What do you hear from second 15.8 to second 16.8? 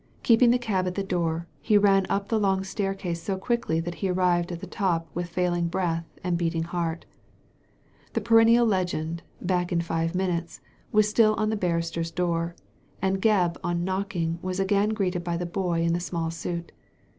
in the small suit.